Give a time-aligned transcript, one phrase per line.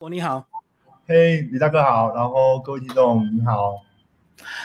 [0.00, 0.42] 我你好，
[1.06, 3.82] 嘿，李大哥好，然后各位听众你好，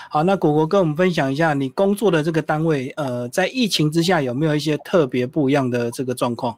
[0.09, 6.57] 好，那果果跟我们分享一下你工作的这个单位，呃，在疫情之下有没有一些特别不一样的这个状况？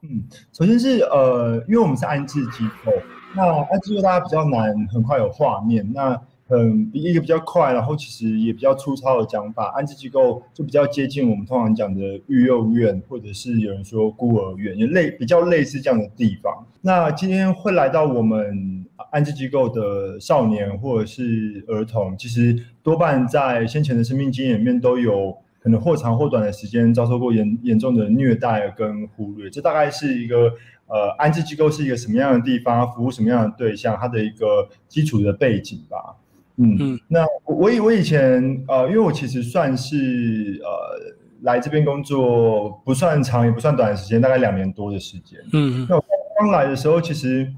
[0.00, 0.24] 嗯，
[0.54, 2.90] 首先是呃，因为我们是安置机构，
[3.36, 6.18] 那安置机构大家比较难很快有画面，那。
[6.48, 16.66] 嗯，一个比较快，然后其实也比较粗糙的讲法，安置机构就比较接近我们通常讲的育幼院，或者是有人说孤儿院，也类比较类似这样的地方。
[16.82, 29.48] 那今天会来到我们安置机构的少年或者是儿童，其实多半在先前的生命经验里面都有可能或长或短的时间遭受过严严重的虐待跟忽略。
[29.48, 30.52] 这大概是一个
[30.88, 36.16] 呃安置机构是一个什么样的地方，服务什么样的对象，它的一个基础的背景吧。
[36.56, 45.40] 嗯嗯，那我以我以前呃，因为我其实算是呃来这边工作不算长也不算短的时间，大概两年多的时间。
[45.52, 46.04] 嗯嗯，那我
[46.38, 47.52] 刚来的时候，其实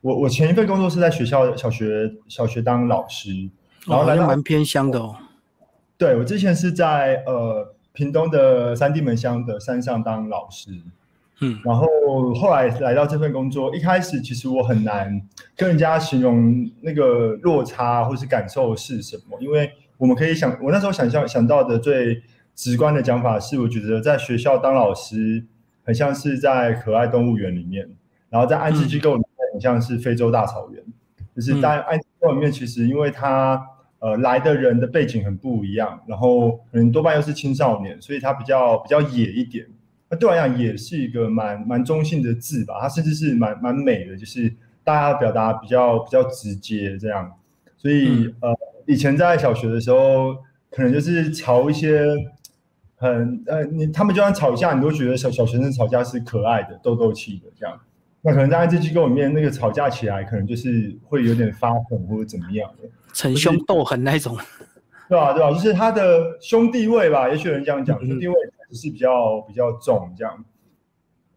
[0.00, 3.30] 我我前一份工作是在学校小学小学当老师，
[3.86, 5.16] 然后来蛮偏乡的哦。
[5.96, 10.70] 对，我之前是在呃屏东的三地门乡的山上当老师。
[11.40, 11.86] 嗯，然后
[12.34, 15.20] 后来来到这份工作，一开始其实我很难
[15.56, 22.22] 跟人家形容那个落差或是感受是什么，因为我们可以想，我那时候想象想到的最
[22.54, 25.42] 直观的讲法是，我觉得在学校当老师
[25.82, 27.88] 很像是在可爱动物园里面，
[28.28, 30.84] 然后在安置机构里面很像是非洲大草原，
[31.34, 33.66] 就是在安置机构里面，其实因为他
[34.00, 39.66] 呃来的人的背景很不一样，然后可能多半又是青少年，所以他比较比较野一点。
[40.10, 47.32] 那对我来讲也是一个蛮蛮中性的字吧，它甚至是蛮蛮美的，就是大家表达比较比较直接这样。
[47.76, 48.52] 所以呃，
[48.86, 50.34] 以前在小学的时候，
[50.70, 52.04] 可能就是吵一些
[52.96, 57.80] 很呃，你他们就算吵架，你都觉得小小学生吵架是可爱的、逗逗气的这样。
[58.22, 64.36] 那可能在安置机构里面，那个吵架起来，可能就是会有点发狠或者怎么样的，逞凶斗狠那种。
[65.10, 65.34] 对吧？
[65.34, 65.50] 对吧？
[65.50, 68.34] 就是他的兄弟位吧，也许有人这样讲，兄弟位。
[68.72, 70.44] 是比较比较重这样，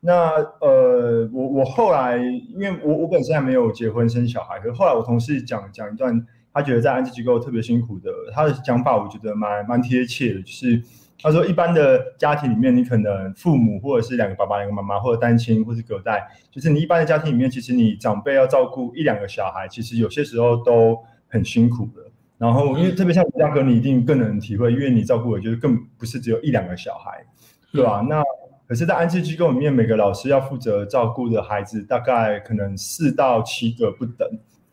[0.02, 6.24] 那呃，我我后来，因为我我本身还没有结婚生小孩，可是后来我同事讲讲一段，
[6.54, 10.80] 他觉得在安置机构特别辛苦的，他的讲法我觉得蛮蛮贴切的，就是
[11.20, 22.13] 他说一般的家庭里面，你可能父母或者是两个爸爸两个妈妈，或者单亲或者隔代，就是你一般的家庭里面，其实你长辈要照顾一两个小孩，其实有些时候都很辛苦的。
[22.44, 27.26] 然后，因为特别像李大哥，你一定更能体会，因为你照顾的就是更不是只有一两个小孩，
[27.72, 28.06] 对吧？
[28.10, 28.22] 那
[28.68, 34.28] 可是，在安置机构里面，每个老师要负责照顾的孩子大概可能四到七个不等。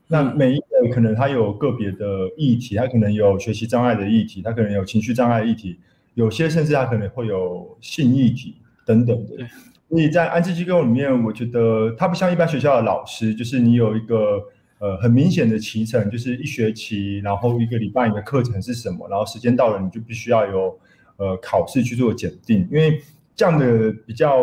[0.09, 5.79] 那每一个可能他有个别的议题，他可能有学习障碍的议题，他可能有情绪障碍的议题，
[6.15, 9.47] 有些甚至他可能会有性议题等等的。
[9.89, 14.43] 所以在安置机构里面，我觉得他不像一般学校的老师，就是你有一个。
[14.81, 20.79] 呃，很明显的期程就是一学期，然后一个礼拜你的课程是什么，然后时间到了你就必须要有
[21.19, 22.99] 呃考试去做检定，因为
[23.37, 24.43] 这样的比较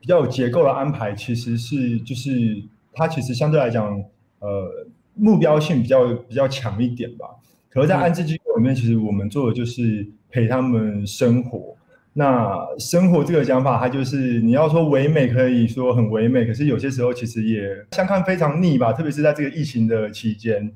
[0.00, 4.00] 比较有结构的安排，其实是就是它其实相对来讲
[4.38, 7.26] 呃目标性比较比较强一点吧。
[7.68, 11.76] 可是，在安置机构里面，其实我们做的就是陪他们生活。
[12.18, 20.72] 那生活这个讲法，它就是你要说唯美，可以说很唯美，可是有些时候其实也相看非常腻吧，特别是在这个疫情的期间，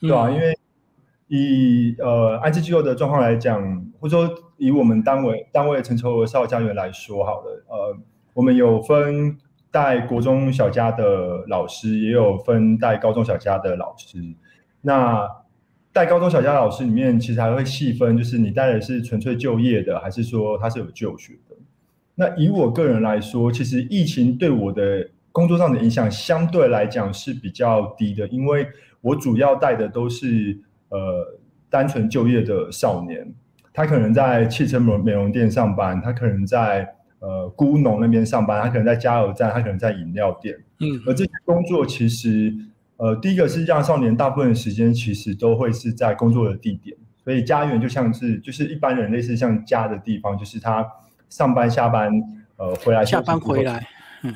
[0.00, 0.30] 对吧？
[0.30, 0.58] 因为
[1.28, 3.60] 以呃安置机构的状况来讲，
[4.00, 7.98] 或者说以我们单位单位陈筹少家园来说，好了，呃，
[8.32, 9.36] 我们有分
[9.70, 14.16] 带国中小家的老师，也有分带高中小家的老师，
[14.80, 15.28] 那。
[15.96, 21.56] 带高中小家老师里面，其实还会细分，就是你带的是纯粹就业的，还是说他是有就学的？
[22.14, 28.68] 那以我个人来说，其实疫情对我的工作上的影响相对来讲是比较低的，因为
[29.00, 30.58] 我主要带的都是
[30.90, 31.38] 呃
[31.70, 33.32] 单纯就业的少年，
[33.72, 36.86] 他可能在汽车美美容店上班，他可能在
[37.20, 42.54] 呃孤农那边上班，他可能在加油站，他可能在饮料店，嗯，而这些工作其实。
[42.96, 50.86] 呃，第一个是让少年大部分的时间其实都会是在工作的地点，所以家园就像是就是一般人类似像家的地方，就是他
[51.28, 52.12] 上班下班
[52.56, 53.86] 呃回来下班回来，
[54.22, 54.34] 嗯，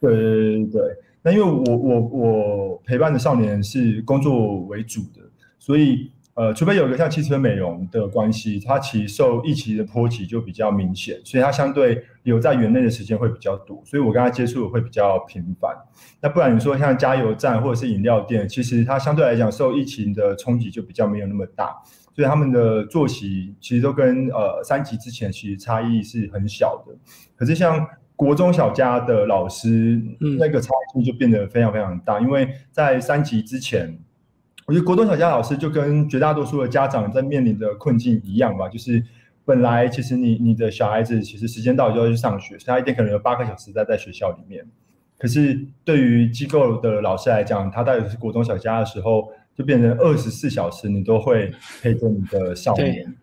[0.00, 0.82] 对对对对。
[1.22, 5.20] 那因为我我我陪伴的少年是工作为主的，
[5.58, 6.10] 所以。
[6.34, 15.76] 呃，除非有一个像汽车美容的关系，它其实受疫情的波及就比较明显，所以它相对留在园内的时间会比较多，所以我跟他接触会比较频繁。
[16.22, 21.76] 那不然你说像加油站或者是饮料店，其实它相对来讲受疫情的冲击就比较没有那么大，
[22.14, 26.94] 所以他们的作息其实都跟呃三级之前其实差异是很小的。
[27.36, 27.86] 可是像
[28.16, 30.00] 国中小家的老师，
[30.38, 32.20] 那个差距就变得非常非常大。
[32.20, 33.98] 因为在三级之前，
[34.72, 39.04] 我觉得国中小家老师就跟绝大多数的家长在面临的困境一样吧，就是
[39.44, 44.64] 本来其实你你的小孩子其实时间到就要去上学，所以他一天可能有八个小时在在学校里面。
[45.18, 51.52] 可是对于机构的老师来讲，他到底是国中小家的时候，就变成二十四小时你都会
[51.82, 53.14] 陪着你的少年。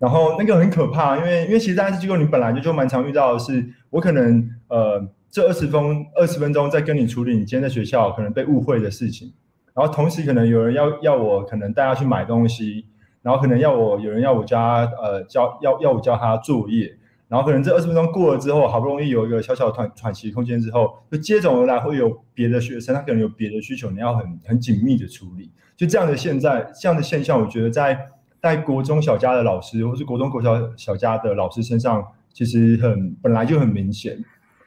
[0.00, 9.32] 然后那个很可怕，因为因为其实在机构，你本来就就蛮常遇到的是，我可能呃这二十分二十分钟在跟你处理你今天在学校可能被误会的事情，
[9.76, 12.86] 然后同时可能有人要要我可能带他去买东西，
[13.20, 16.96] 然后可能要我有人要我教他呃教要要我教他作业，
[17.28, 28.08] 然后可能这二十分钟过了之后，好不容易有一个小小的喘喘息空间之后，就接踵而来会有别的学生，他可能有别的需求，你要很很紧密的处理，就这样的现在这样的现象，我觉得在。
[28.38, 34.16] 在国中小家的老师，或是国中国小小家的老师身上，其实很本来就很明显，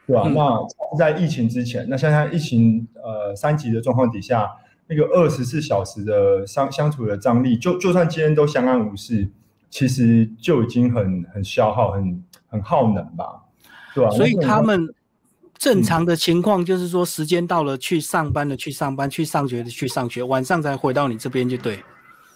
[0.06, 0.28] 对吧？
[0.36, 4.50] 那在疫情之前，那现在疫情呃三级的状况底下，
[4.90, 9.30] 那个二十四小时的相相处的张力，就就算今天都相安无事，
[9.70, 13.44] 其实就已经很很消耗、很很耗能吧，
[13.94, 14.10] 对吧？
[14.10, 14.92] 所以他们
[15.60, 21.80] 正常的情况就是说，时间到了去上班的去上班，去上学的去上学，晚上才回到你这边就对。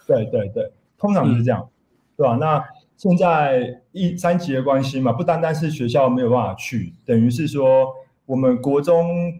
[0.05, 0.71] 对对对。
[1.00, 1.67] 通常是这样，
[2.15, 2.38] 对吧？
[2.39, 2.63] 那
[2.95, 7.88] 现在一三级的关系嘛，不单单是学校没有办法去，等于是说
[8.25, 9.33] 我们国中、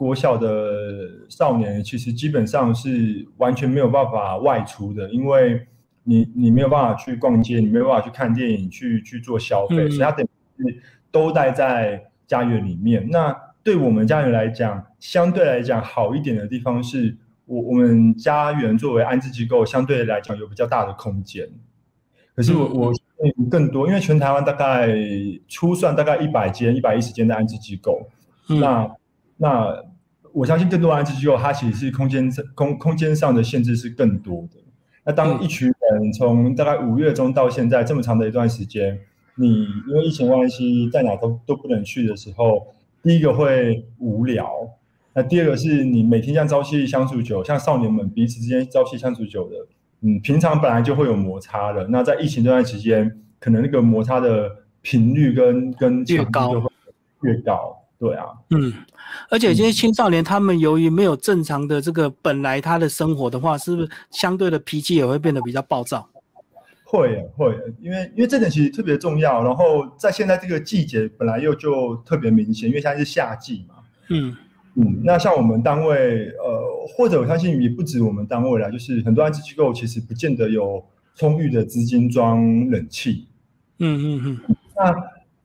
[0.00, 5.66] 国小的少年，其实基本上是完全没有办法外出的，因为
[6.04, 10.26] 你你没有办法去逛街，你没有办法去看电影，去去做消费，所以他等
[10.56, 13.06] 于是都待在家园里面。
[13.10, 17.18] 那对我们家园来讲，相对来讲好一点的地方是。
[17.50, 21.44] 我我们家园作为安置机构，相对来讲有比较大的空间。
[22.36, 22.92] 可是我我
[23.50, 24.88] 更多，因为全台湾大概
[25.48, 28.06] 初算大概一百间、一百一十间的安置机构。
[28.46, 28.88] 那
[29.42, 29.74] 那
[30.32, 34.60] 我相信更多安置机构，它其实是空间空空间上的限制是更多的。
[35.02, 39.00] 那当一群人从大概五月中到现在这么长的一段时间，
[39.36, 42.66] 你因为疫情关系在哪都都不能去的时候，
[43.02, 44.52] 第一个会无聊。
[45.14, 49.56] 那第二个是你每天这样朝夕相处久，像少年们彼此之间朝夕相处久的，
[50.02, 51.88] 嗯，平常本来就会有摩擦的。
[51.88, 54.50] 那在疫情这段期间，可能那个摩擦的
[54.82, 56.70] 频率跟跟强度就会
[57.22, 58.72] 越高，对啊，嗯，
[59.28, 66.08] 而且这些青少年他们由于没有正常的这个本来他的生活的话，是不是相对的脾气也会变得比较暴躁？
[66.84, 69.44] 会会，因为因为这点其实特别重要。
[69.44, 73.74] 然后在现在这个季节本来又就特别明显，因为现在是夏季嘛，
[74.08, 74.36] 嗯。
[74.76, 80.82] 嗯，那像我们单位，呃，或者我相信也不止我们单位啦，就是很多安置机构其实不见得有
[81.16, 83.26] 充裕的资金装冷气。
[83.80, 84.56] 嗯嗯嗯。
[84.76, 84.94] 那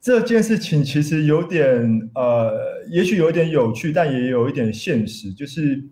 [0.06, 1.66] 这件事情其实有点，
[2.13, 2.54] 呃，
[2.92, 5.84] 也许有点有趣，但也有一点现实，就是，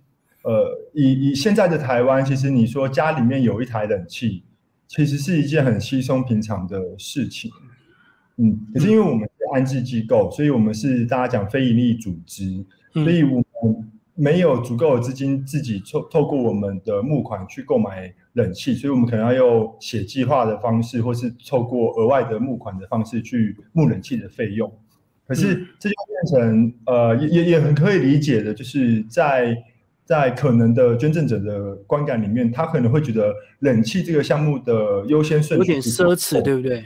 [0.44, 4.44] 呃，以以现在的台湾，其实你说家里面有一台冷气，
[4.88, 7.50] 其实是一件很稀松平常的事情。
[8.38, 12.64] 嗯，可是因为我们是安置机构，所以我们是大家讲非营利组织。
[12.94, 24.72] 所以我们没有足够的资金自己透透过我们的募款去购买冷气，所以我们可能要用写计划的方式，或是透过额外的募款的方式去募冷气的费用。
[25.28, 29.58] 可是这就变成呃，也也也很可以理解的，就是在
[30.06, 36.84] 在可能的捐赠者的观感里面，他可能会觉得冷气这个项目的优先顺序有点奢侈，对不对？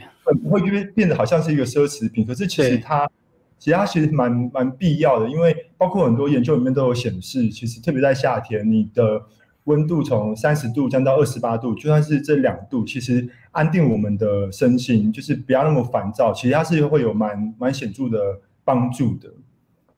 [0.48, 3.06] 会变变得好像是一个奢侈品，可是其实它。
[3.58, 9.22] 其实它其实蛮蛮必要的，因为包括很多研究里面都有显示，其实特别在夏天，你的
[9.64, 18.18] 温度从三十度降到二十八度，就算是这两度，其实安定我们的身心，就是不要那么烦躁，其实它是会有蛮蛮显著的
[18.64, 19.28] 帮助的。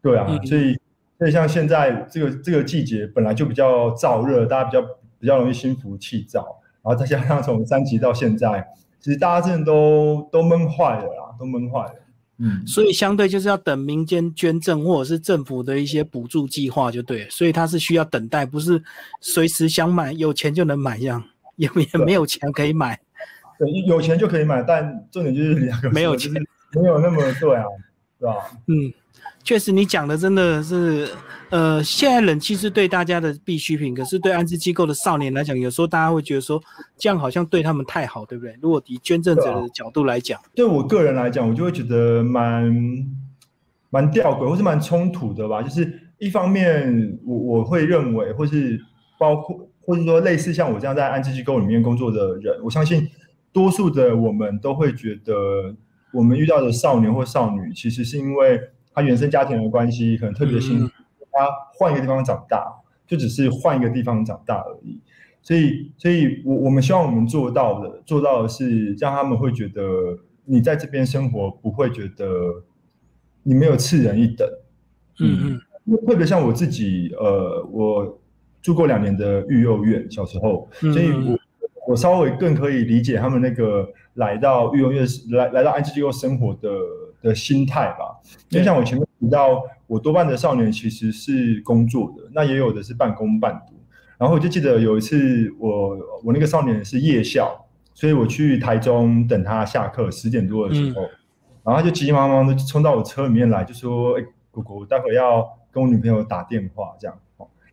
[0.02, 0.79] 对啊，所以
[1.19, 4.83] 所以像现在这个这个季节本来就比较燥热，大家比较
[5.19, 6.40] 比较容易心浮气躁，
[6.83, 8.67] 然后再加上从三级到现在，
[8.99, 11.95] 其实大家真的都都闷坏了啦，都闷坏了。
[12.40, 18.82] 嗯，所以相对就是要等民间捐赠或者是政府的一些补助计划就对，所以它是需要等待，不是
[19.20, 21.23] 随时想买有钱就能买一样，
[21.56, 22.99] 也也没有钱可以买。
[23.59, 26.32] 对，有钱就可以买，但重点就是两个没有钱，
[26.73, 27.64] 没有那么对啊，
[28.18, 28.35] 是吧？
[28.66, 28.92] 嗯。
[29.42, 31.09] 确实，你讲的真的是，
[31.49, 36.62] 呃，现在冷气是对大家的必需品，可是对安置机构的少年来讲，有时候大家会觉得说，
[36.97, 38.54] 这样好像对他们太好，对不对？
[38.61, 42.73] 如果以捐赠者的角度来讲，对我个人来讲，我就会觉得蛮
[43.88, 45.62] 蛮吊诡，或是蛮冲突的吧。
[45.62, 48.78] 就是一方面，我我会认为，或是
[49.18, 53.09] 包括，或者说类似像我这样在安置机构里面工作的人，我相信
[53.52, 55.35] 多数的我们都会觉得，
[56.12, 58.61] 我们遇到的少年或少女，其实是因为。
[58.94, 60.92] 他原生家庭的关系可能特别辛苦，
[61.32, 64.99] 他换一个地方长大，就只是换一个地方长大而已。
[65.42, 69.82] 所以，所以我我们希望我们做到的，做到的是让他们会觉得
[70.44, 72.26] 你在这边生活不会觉得
[73.42, 74.47] 你没有次人一等。
[75.18, 78.20] 嗯嗯，特别像我自己，呃，我
[78.61, 81.38] 住过两年的育幼院，小时候，所以我
[81.88, 86.68] 我稍微更可以理解他们那个来到育幼院来来到安置机构生活的
[87.23, 88.19] 的心态吧。
[88.49, 93.75] 就像我前面提到，我多半的少年其实是工作的，那也有的是半工半读。
[94.19, 101.03] 然后我就记得有一次，我我那个少年是夜校，所以我去台中等他下课十点多的时候，
[101.65, 107.17] 然后他就急急忙忙的冲到我车里面来，就说：“哎，姑姑，待会要跟我女朋友打电话，这样。”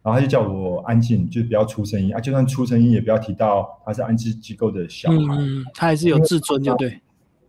[0.03, 5.17] 然后他就叫我安静，就不要出声音啊，就算出声音也不要提到他是安置机构的小孩。
[5.37, 7.01] 嗯，他还是有自尊，就对。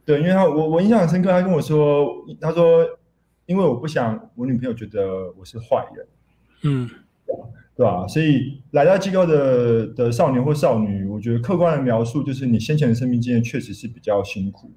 [0.08, 2.82] 对，因为他我我印象很深刻，他跟我说，他说，
[3.44, 6.06] 因为我不想我女朋友觉得我是坏人。
[6.62, 6.88] 嗯。
[7.76, 8.06] 对吧？
[8.08, 14.70] 所以来到机构的的少年或少女，我觉得客观的描述就是你先前的生命经验确实是比较辛苦，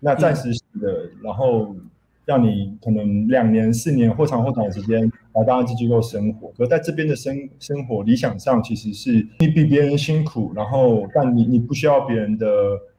[0.00, 1.76] 那暂时性的，然后
[2.24, 6.52] 让你可能两年、四年或长或短的时间来到这机构生活。
[6.56, 12.46] 可在这边的生生活，理想上其实是你比别人辛苦，然后但你你不需要别人的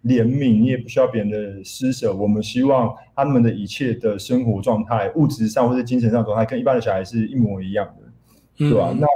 [0.05, 2.13] 怜悯，你也不需要别人的施舍。
[2.13, 8.95] 我们希望他们的一切的生活状态，物质上或者精神上状态，跟一般的小孩是一模一样的，对吧？
[8.97, 9.07] 那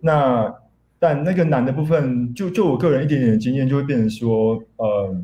[0.00, 0.54] 那，
[0.98, 5.16] 但那个难的部分，就就我个人一点点的经验，就会变成说，呃，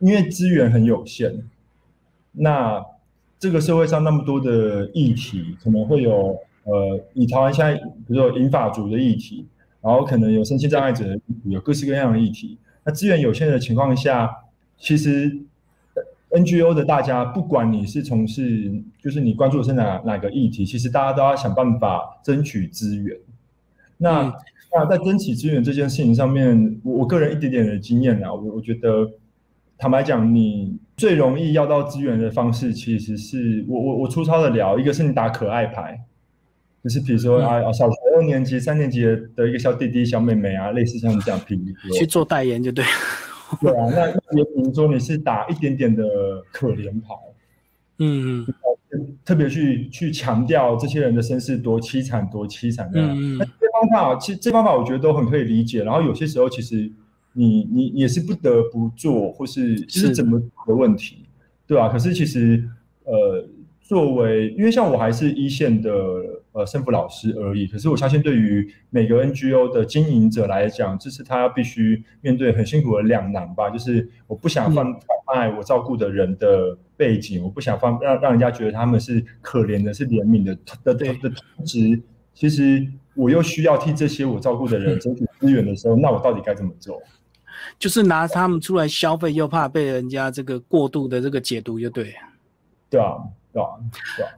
[0.00, 1.44] 因为资源很有限，
[2.32, 2.84] 那
[3.38, 9.46] 这个社会上那么多的议题，可能会有，呃，以台湾现在，比如说银发族的议题，
[9.80, 12.58] 然后可能有身心障碍者的议题，有各式各样的议题。
[12.84, 14.30] 那资源有限的情况下，
[14.76, 15.38] 其实
[16.30, 23.16] NGO 的大家，不管你是从事，就是你关注的是哪哪个议题，其实大家都要想办法争取资源。
[23.98, 24.34] 那
[24.74, 29.08] 那在争取资源这件事情上面，我我个人一点点的经验啊，我我觉得，
[29.78, 35.98] 坦白讲，你最容易要到资源的方式，其实是我我我粗糙的聊，一个是你打可爱牌，
[36.86, 39.02] 就是比如说啊啊，小学二年级、三年级
[39.34, 41.58] 的一个小弟弟、小妹妹啊，类似像你这样比
[41.98, 42.84] 去做代言就对。
[43.60, 44.06] 对啊，那
[44.38, 46.04] 也比如说你是打一点点的
[46.52, 47.08] 可怜牌，
[47.98, 48.54] 嗯嗯。
[49.24, 53.00] 特别去去强调这些人的身世多凄惨多凄惨的，
[53.36, 55.82] 那这方法其实这方法我觉得都很可以理解。
[55.82, 56.88] 然后有些时候其实
[57.32, 60.38] 你你也是不得不做，或是是怎么
[60.68, 61.24] 的问题，
[61.66, 61.88] 对吧？
[61.88, 62.62] 可是其实
[63.02, 63.44] 呃。
[63.88, 65.90] 作为，因为像我还是一线的
[66.56, 73.68] 呃生辅老师而已，可是我相信对于每个 NGO 的经营者来讲，这是他必须面对很辛苦的两难吧。
[73.68, 74.84] 就是我不想放
[75.26, 82.00] 放碍我照顾的人的背景，我不想放让让人家觉得他们是可怜的、是怜悯的的的的同时，
[82.32, 86.98] 其实我又需要替这些我照顾的人争取资源的时候，那我到底该怎么做？
[87.78, 92.14] 就是拿他们出来消费，又怕被人家这个过度的这个解读，就对，
[92.88, 93.12] 对啊。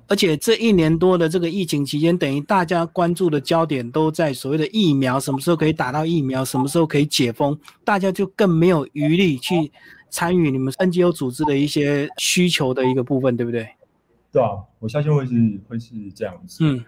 [0.06, 9.72] 而且这一年多的这个疫情期间，等于大家关注的焦点都在所谓的疫苗什么时候可以打到疫苗，什么时候可以解封，大家就更没有余力去
[10.10, 13.68] 参与你们 NGO 组织的一些需求的一个部分，对不对？
[14.30, 16.64] 对啊，我相信会是会是这样子。
[16.64, 16.84] 嗯。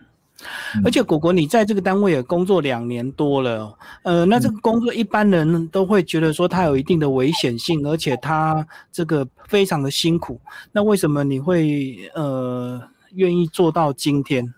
[0.85, 10.40] 而且果果，你在这个单位也工作两年多了，呃，那这个工作一般人都会觉得说它有一定的危险性，而且它这个非常的辛苦。
[10.73, 12.80] 那为什么你会呃
[13.14, 14.54] 愿意做到今天？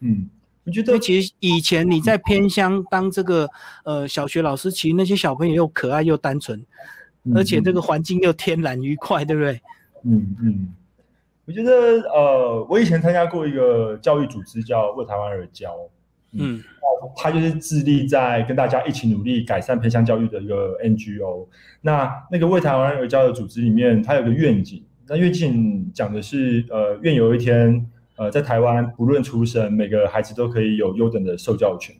[0.00, 0.28] 嗯，
[0.64, 3.48] 我觉得其实以前你在偏乡当这个
[3.84, 6.64] 呃小学老师，其实那些小朋友又可爱又单纯，
[7.34, 9.60] 而且这个环境又天然愉快，对不对？
[10.04, 10.68] 嗯嗯。
[11.46, 11.72] 我觉得，
[12.10, 15.76] 呃，我以前参加过一个教育组织，叫为台湾而教，
[16.32, 16.62] 嗯，
[17.16, 21.46] 他就是致力在跟大家一起努力改善偏乡教育的一个 NGO。
[21.82, 27.86] 那那个为台湾而教的组织里面，它有个愿景，那愿景讲的是，呃，愿有一天，
[28.16, 31.94] 呃，在台湾不论出身，每个孩子都可以有优等的受教权，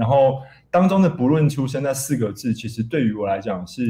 [0.00, 0.38] 然后。
[0.72, 3.82] 当中的“不论出身”那四个字，其实对于我来讲是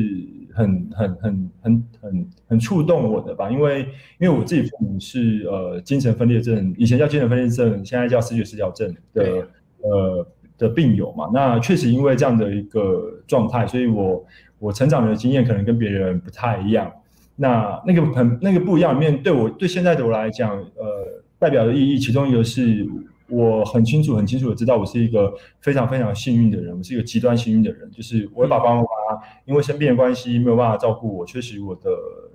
[0.54, 3.50] 很、很、很、很、很、很触动我的吧。
[3.50, 3.80] 因为，
[4.18, 9.46] 因为我自己父母是呃精神分裂症，以前叫精神分裂症，现在叫视觉失调症的
[9.82, 10.26] 呃
[10.56, 11.28] 的病友嘛。
[11.34, 14.24] 那确实因为这样的一个状态，所以我
[14.58, 16.90] 我成长的经验可能跟别人不太一样。
[17.36, 22.88] 那那个很那个不一样里面，对我对现在的我来讲，呃，代表的意义，其中一个是。
[23.30, 26.76] 我很清楚、很清楚的知道，我是一个非常非常幸运的人。
[26.76, 28.86] 我是一个极端幸运的人，就是我的爸爸妈妈
[29.44, 31.90] 因为生病的关系没有办法照顾我，缺席我的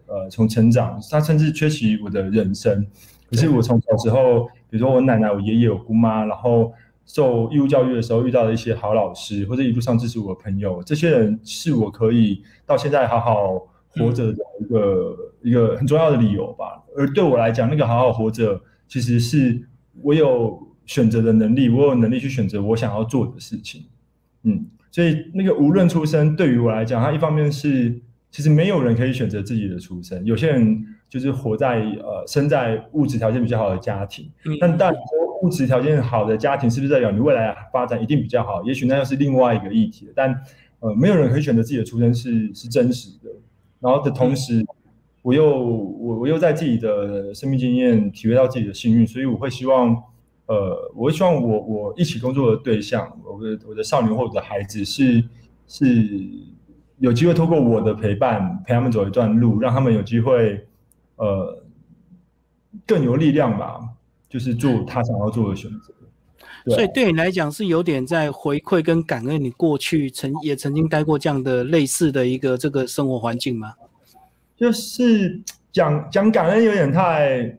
[0.08, 2.86] 呃从成长，他甚至缺席我的人生。
[3.30, 6.72] 可是我从小时候，比如说我奶奶、我爷爷、我姑妈，然后
[7.06, 16.84] 受义务教育的时候遇到的一些好老师，或者一路上支持我的朋友，这些人是我可以到现在好好活着的一个一个很重要的理由吧。
[16.96, 19.68] 而对我来讲，那个好好活着，其实是
[20.02, 23.84] 我有选择的能力，我有能力去选择我想要做的事情。
[24.44, 28.00] 嗯，所以那个无论出身，对于我来讲，它一方面是
[28.30, 35.02] 其实没有人可以选择自己的出身，有些人就是活在呃生在物质条件比较好的家庭，但但说
[35.42, 38.64] 物质条件好的家庭是不是代表你未来发展一定比较好？
[38.64, 40.08] 也许那又是另外一个议题。
[40.16, 40.40] 但
[40.80, 43.30] 呃，没有人可以选择自己的出身是是真实的。
[43.80, 44.64] 然后的同时，
[45.24, 50.04] 我又我我又在自己的生命经验体会到自己的幸运，所以我会希望。
[50.48, 55.24] 呃，我希望我我一起工作的对象，我的我的少年或者孩子是
[55.68, 56.30] 是
[57.00, 60.68] 有机会通过我的陪伴陪他们走一段路，让他们有机会
[61.16, 61.64] 呃
[62.86, 63.80] 更有力量吧，
[64.30, 66.74] 就是做他想要做的选择。
[66.76, 73.74] 所以对你来讲是有点在回馈跟感恩你过去曾也曾经待过这样的类似的一个这个生活环境吗？
[74.56, 77.58] 就是讲讲感恩有点太。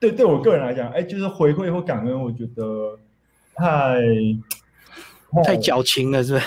[0.00, 2.98] 对，对我个人来讲，哎，就是回馈或感恩，我觉得
[3.54, 4.00] 太
[5.44, 6.46] 太矫情了，是不是？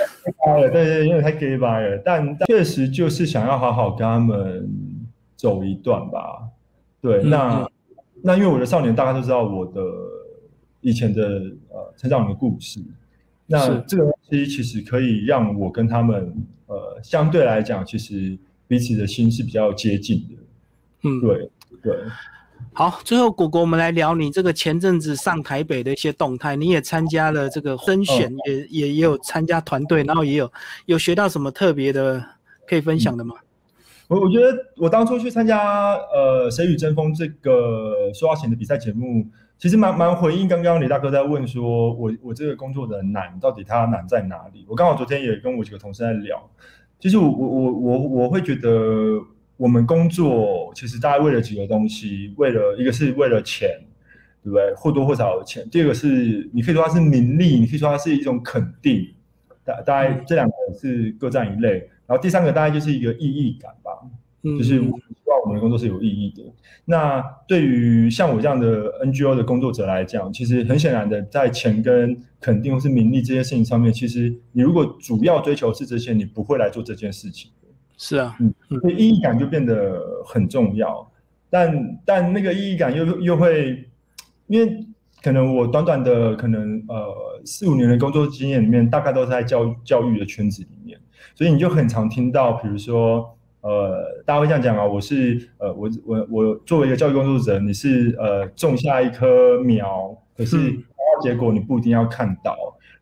[0.59, 2.01] 对对，因为太 gay 白了。
[2.03, 4.67] 但确实就是想要好好跟他们
[5.37, 6.49] 走一段吧。
[6.99, 7.69] 对，那
[8.23, 9.81] 那因为我的少年大家都知道我的
[10.81, 11.23] 以前的
[11.69, 12.81] 呃成长的故事，
[13.45, 16.33] 那这个东西其实可以让我跟他们
[16.65, 18.35] 呃相对来讲，其实
[18.67, 20.35] 彼此的心是比较接近的。
[21.03, 21.49] 嗯，对
[21.83, 21.97] 对。
[22.75, 26.55] 好，最后果果，我们来聊你这个前阵子上台北的一些动态。
[26.55, 30.51] 你也参加了这个甄选，也也也有参加团队，然后也有
[30.87, 32.23] 有学到什么特别的
[32.67, 33.35] 可以分享的吗？
[34.07, 39.23] 我我觉得我当初去参加呃《谁与争锋》这个说话前的比赛节目，
[39.59, 44.65] 其实蛮蛮回应刚刚李大哥在问说，我我这个工作的难到底它难在哪里？
[44.67, 46.49] 我刚好昨天也跟我几个同事在聊，
[46.99, 49.21] 其实我我我我我会觉得。
[49.63, 53.69] 我们工作其实大概为了几个东西，为了一个是为了钱，
[54.43, 54.73] 对不对？
[54.75, 55.65] 或多或少的钱。
[55.69, 59.07] 第二个是你可以说它是名利，你可以说它是一种肯定。
[59.63, 61.89] 大大概这两个是各占一类。
[62.05, 63.91] 然后第三个大概就是一个意义感吧，
[64.43, 64.89] 就是希
[65.27, 66.43] 望我们的工作是有意义的。
[66.83, 77.49] 那对于像我这样的 NGO 的工作者来讲，其实很显然的，在钱跟肯定或是名利这些事情上面，其实你如果主要追求是这些，你不会来做这件事情。
[78.05, 81.09] 是啊，嗯，所以意义感就变得很重要，
[81.49, 83.85] 但但那个意义感又又会，
[84.47, 84.85] 因为
[85.21, 90.99] 可能我短短的可能呃四五年的工作经验里面，大概都是在教教育的圈子里面，
[91.33, 100.57] 所以你就很常听到，比如说呃，大家会这样讲啊，我是呃我我我作为一个教育工作者，你是呃种下一棵苗，可是
[101.21, 102.53] 结果你不一定要看到，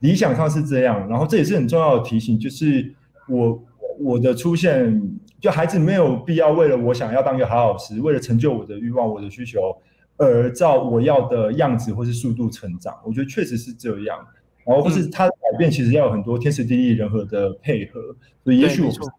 [0.02, 2.94] 理想上是这样，然后这也是很重要的提醒，就是
[3.28, 3.64] 我。
[4.04, 5.02] 我的出现，
[5.40, 9.76] 就孩子没有必要为了我想要当一个好老师，为了成就我的欲望、我的需求，
[10.18, 12.96] 而照我要的样子或是速度成长。
[13.06, 14.18] 我觉得确实是这样，
[14.66, 18.00] 然后或是他的改变，其实要有很多天时地利人和的配合。
[18.44, 19.10] 所以也许我不是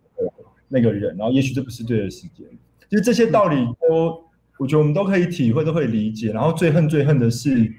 [0.69, 2.47] 那个人，然后也许这不是对的时间。
[2.89, 3.57] 其实这些道理
[3.89, 4.25] 都，
[4.59, 6.33] 我觉得我们都可以体会，都可以理解。
[6.33, 7.73] 然后最恨最恨的是，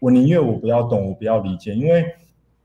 [0.00, 2.04] 我宁愿我不要懂，我不要理解，因为。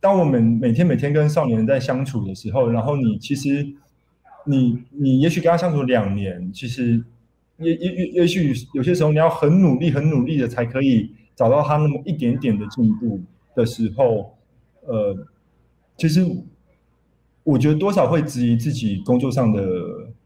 [0.01, 3.67] 当我们每天每天跟少年人在相处的时候，然后你其实，
[4.45, 7.03] 你你也许跟他相处两年，其实
[7.57, 13.19] 也也也也许有些时候你要很努力很努力的才可以找到他那么一点点的进步
[13.55, 14.37] 的时候，
[14.85, 15.15] 呃，
[15.97, 16.25] 其实
[17.43, 19.61] 我觉得多少会质疑自己工作上的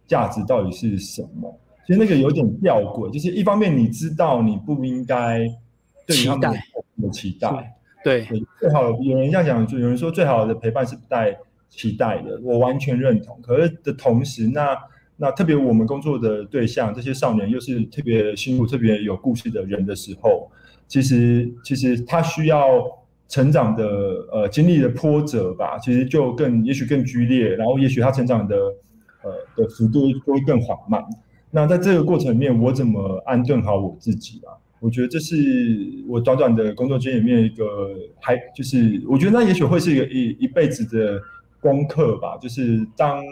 [0.05, 1.59] 价值到底是什么。
[1.85, 5.39] 其实那个有点吊诡，就是一方面你知道你不应该
[6.05, 6.53] 对他们
[7.01, 7.75] 的期待。
[8.03, 8.27] 对，
[8.59, 11.37] 最好有人这样讲，就有人说最好的陪伴是不带
[11.69, 13.39] 期待的，我完全认同。
[13.41, 14.77] 可是的同时，那
[15.15, 20.51] 那特别我们工作的对象，这些少年又是特别辛苦、特别有故事的人的时候，
[20.87, 22.83] 其实其实他需要
[23.29, 23.85] 成长的
[24.31, 28.55] 呃经历的波折吧，其实就更也许更剧烈，然后也许他成长的
[29.21, 31.03] 呃的幅度会更缓慢。
[31.51, 34.57] 那在这个过程里面，我怎么安顿好我自己啊？
[34.83, 35.37] 我觉得这是
[36.09, 41.21] 我短短的工作经验里面一个，还就是我觉得那也许会是一个一一辈子的
[41.61, 42.35] 功课吧。
[42.35, 43.23] 就是当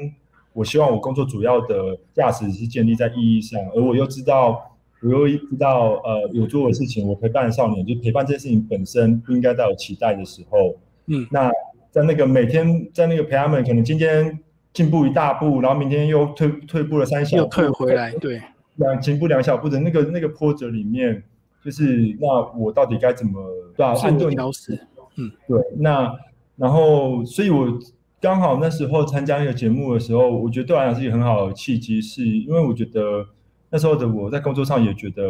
[0.53, 11.51] 我希望我工作主要的价值是建立在意义上，而我又知道我又知道呃有做的事情，我陪伴少年，就陪伴这件事情本身不应该带有期待的时候，嗯，那
[11.91, 14.39] 在那个每天在那个陪他们，可能今天
[14.71, 18.41] 进步一大步，然后明天又退退步了三小步，又退回来，对，
[18.77, 21.21] 两进步两小步的那个那个波折里面。
[21.63, 23.33] 就是那我到底该怎么
[23.75, 23.93] 对吧？
[24.01, 24.79] 安顿调试，
[25.17, 26.13] 嗯，对，那
[26.55, 27.79] 然后所以我
[28.19, 33.25] 刚好那时候参加那个节目的时候，我觉得对我来讲是一个很好的契机，是因为我觉得
[33.69, 35.23] 那时候的我在工作上也觉得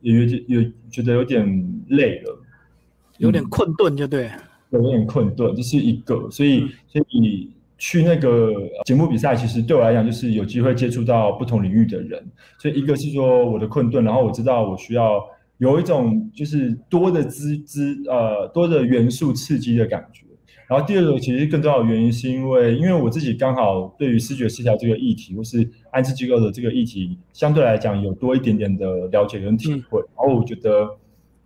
[0.00, 2.38] 也有点有觉得有点累了，
[3.18, 4.30] 有点困顿，就对，
[4.70, 7.50] 有点困顿，这是一个，所以所以你。
[7.82, 8.52] 去那个
[8.84, 12.22] 节目比赛，其实对我来讲就是有机会接触到不同领域的人，
[12.58, 15.18] 所以一个是说我的困顿，然后我知道我需要
[15.60, 20.26] 有一种就是多的资资呃多的元素刺激的感觉，
[20.68, 30.88] 然后第二个其实更重要的原因是因为因为我自己刚好对于视觉失调这个议题或是安置机构的这个议题相对来讲有多一点点的了解跟体会，然后我觉得。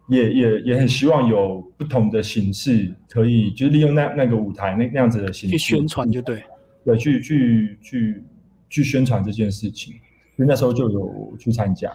[0.07, 6.43] 也也也很希望有不同的形式，可以就是利用那那个舞台那那样子的形式去宣传，就对，
[6.85, 8.23] 对，去去去
[8.69, 9.95] 去宣传这件事情，
[10.37, 11.91] 所以那时候就有去参加。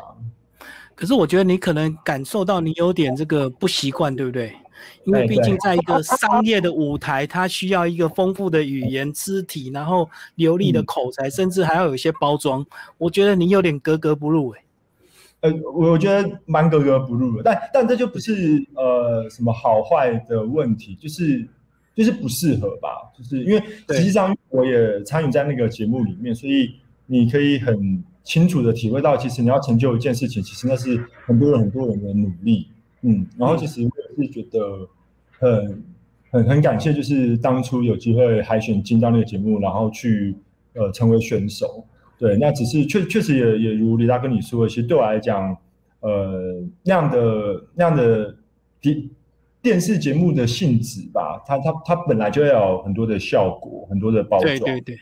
[1.00, 4.54] 可是我觉得你可能感受到你有点这个不习惯，对不对？
[5.06, 12.66] 因为毕竟在一个商业的舞台，它需要一个丰富的语言、肢体，然后流利的口才，甚至还要有一些包装。
[12.98, 14.62] 我觉得你有点格格不入，哎。
[15.40, 21.48] 呃，我觉得蛮格格不入的，但但这就不是呃什么好坏的问题，就是
[21.96, 32.68] 就是不适合吧，就是因为实际上我也参与在那个节目里面，所以你可以很清楚的体会到，其实你要成就一件事情，其实那是很多人很多人的努力，
[33.02, 34.88] 嗯，然后其实我是觉得
[35.40, 35.84] 很
[36.30, 40.36] 很很感谢，就是当初有机会海选进到那个节目，然后去
[40.76, 41.84] 呃成为选手。
[42.20, 45.58] 对，那只是确确实也也如李大跟你说的，其实对我来讲，
[46.02, 48.36] 呃，那样的那样的
[48.80, 49.10] 电
[49.60, 54.98] 电视节目的性质吧，它它它本来就要有很多的效果，很多的包装，对对对，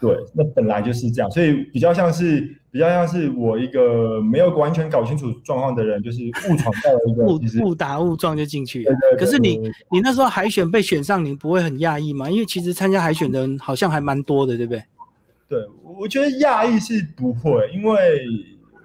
[0.00, 8.84] 对，那本来就是这样，所以比较像是比较像是我一个没有完全搞清楚状况的人，就是误闯到了一个误误打误撞就进去，
[9.18, 9.60] 可是你
[9.90, 12.30] 你那时候海选被选上，你不会很讶异吗？
[12.30, 14.82] 因为其实参加海选的人好像还蛮多的，对不对？
[15.48, 15.58] 对，
[15.98, 18.24] 我觉得讶异是不会，因为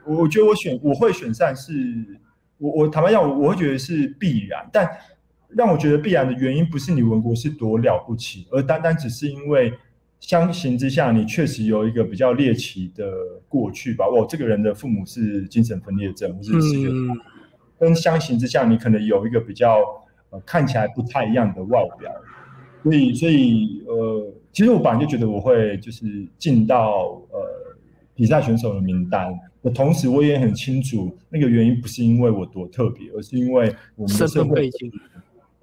[0.06, 1.71] 我觉得我选我会选上是，
[2.58, 4.67] 我我坦白讲，我我会觉得是必然。
[4.73, 4.89] 但
[5.49, 9.73] 让我觉得必然的原因，不是你文国是多了不起，而单单只是因为
[10.28, 13.12] 相形之下，你确实有一个比较猎奇的
[13.48, 14.08] 过去吧。
[14.08, 16.92] 我这个人的父母是精神分裂症，或是是
[17.80, 19.80] 跟相形之下，你可能有一个比较
[20.32, 22.12] 呃看起来不太一样的外表。
[22.84, 24.34] 所以，所以呃。
[24.56, 27.76] 其实我本来就觉得我会就是进到呃
[28.16, 34.90] 比赛选手的名单，的同时我也很清楚那个原因不是因为我多特别，而是因为我们的社会背景，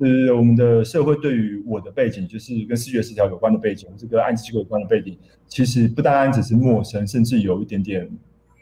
[0.03, 8.11] 对对对，我们的社会对于我的背景，就是跟视觉失调有关的背景，这个暗机构有关的背景，其实不单单只是陌生，甚至有一点点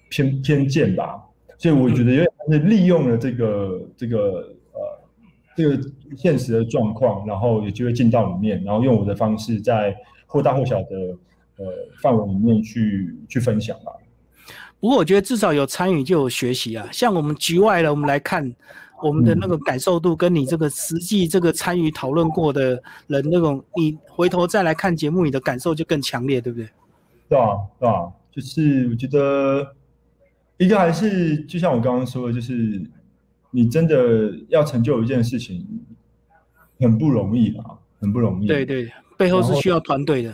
[0.09, 1.21] 偏偏见吧。
[1.59, 4.19] 所以我觉得有点是利用了这个这个
[4.73, 5.01] 呃。
[5.57, 5.79] 这个
[6.17, 10.97] 现实的状况，然后有机会进到里面，然后用我的方式在或大或小的
[11.57, 11.67] 呃
[12.01, 13.93] 范围里面去去分享吧。
[14.79, 16.89] 不过我觉得至少有参与就有学习啊。
[16.91, 18.55] 像我们局外的，我们来看
[19.03, 26.69] 我们的那个感受度，跟你这个实际这个参与讨论过的人那种，你回头再来看节目，你的感受就更强烈，对不对？
[27.29, 29.75] 对啊，对啊，就是我觉得
[30.59, 32.83] 一个还是就像我刚刚说的，就是。
[33.53, 35.67] 你真的要成就一件事情，
[36.79, 37.65] 很不容易啊，
[38.01, 38.47] 很不容易。
[38.47, 40.33] 对对，背后是需要团队的。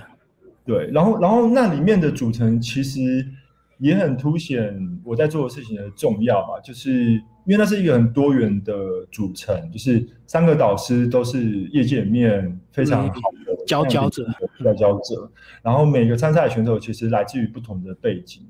[0.66, 3.26] 对，然后然后那里面的组成其实
[3.78, 8.74] 也很凸显我在做的事情的重要吧，就是因为那是一个很多元的
[9.10, 14.26] 组成，就是三个导师都是业界里面非常好的佼佼者，
[14.62, 15.30] 佼佼者。
[15.62, 18.42] 然后每个参赛选手其实来自于不同的背景，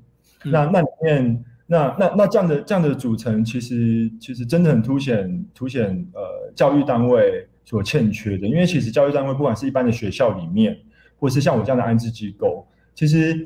[0.43, 1.43] 那那里面。
[1.69, 10.79] 那那那这样的这样的组成，其实其实真的很凸显凸显呃教育单位所欠缺的，因为其实教育单位不管是一般的学校里面，
[11.19, 13.45] 或是像我这样的安置机构，其实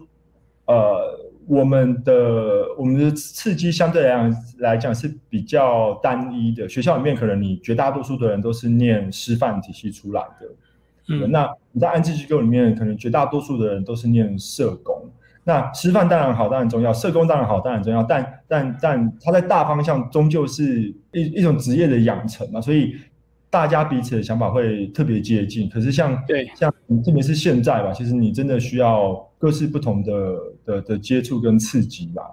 [0.68, 1.20] 呃
[1.52, 10.48] 我们的我们的刺激相对来讲来讲是比较单一的，学校里面可能你绝大多数的人都是念师范体系出来的，
[11.10, 14.96] 嗯，那你在安置机构里面，可能绝大多数的人都是念社工。
[15.44, 18.02] 那师范当然好，当然重要；社工当然好，当然重要。
[18.02, 22.96] 但但但，它在大方向终究是一一种职业的养成嘛，所以
[23.52, 25.70] 大家彼此的想法会特别接近。
[25.70, 26.74] 可是像对像
[27.06, 32.24] 特别是现在吧，其实你真的需要各式不同的的的接触跟刺激吧，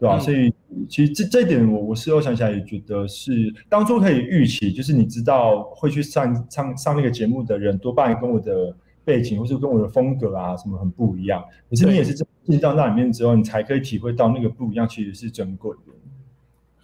[0.00, 0.18] 对吧？
[0.18, 0.52] 所以
[0.88, 8.74] 其实这这一点，我我事后想起来也觉得是当初可以预期，就是你知道会去上上上那个节目的人，多半跟我的。
[9.06, 15.92] 背景或是跟我的风格啊什么很不一样，可是你也是进到那里面之后，你才可以体会到那个不一样其实是珍贵的。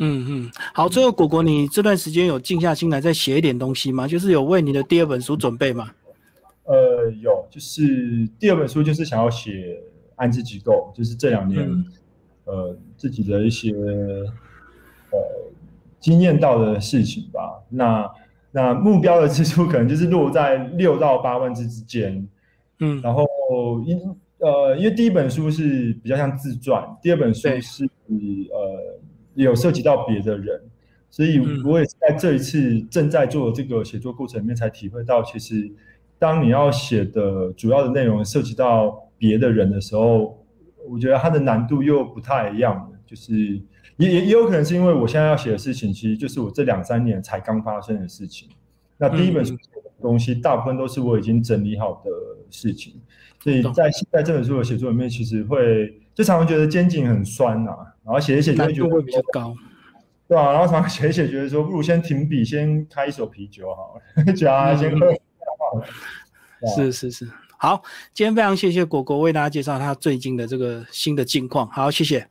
[0.03, 4.09] 嗯嗯，好，最后果果，你这段时间有静下心来再写一点东西吗？
[4.09, 5.91] 就是有为你的第二本书准备吗？
[6.65, 9.79] 呃，有，就是第二本书就是想要写
[10.17, 11.69] 安置机构，就是这两年
[12.47, 13.73] 呃自己的一些
[15.11, 15.19] 呃
[16.01, 17.63] 经验到的事情吧。
[17.69, 18.11] 那
[18.53, 22.27] 那目标的支出可能就是落在六到八万字之间。
[22.79, 23.27] 嗯，然后
[23.85, 24.01] 因
[24.39, 28.99] 呃，因为第一本书是比较像自传，第二本书是呃。
[29.45, 30.61] 有涉及到别的人，
[31.11, 35.71] 所以我也是在这一次正在做这个写作过程里面才体会到，其实
[36.19, 40.45] 当你要写的主要的内容涉及到别的人的时候，
[40.89, 43.35] 我觉得它的难度又不太一样就是
[43.97, 48.49] 也也也有可能是因为我现在要写的事情，其实就是我这两三年才刚发生的事情。
[48.99, 49.61] 那第一本书的
[50.01, 52.11] 东西，大部分都是我已经整理好的
[52.51, 52.95] 事情，
[53.43, 56.00] 所以在现在这本书的写作里面，其实会。
[56.15, 57.71] 就常常觉得肩颈很酸呐，
[58.05, 59.55] 然后写一写就会觉得比较高，
[60.29, 60.53] 对啊？
[60.53, 65.07] 然后常常写一写觉得说，不如先停笔，先开一手啤酒好了， 加先喝。
[66.77, 72.27] 是是是，好，今天非常谢谢果果为大家介绍他最近的这个新的近况，好，谢谢，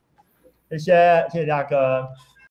[0.70, 2.06] 谢谢谢谢大哥。